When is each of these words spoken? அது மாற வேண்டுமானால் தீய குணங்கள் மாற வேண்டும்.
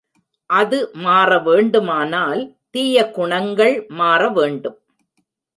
அது 0.49 0.77
மாற 0.95 1.37
வேண்டுமானால் 1.39 2.41
தீய 2.71 3.05
குணங்கள் 3.11 3.75
மாற 3.91 4.21
வேண்டும். 4.29 4.77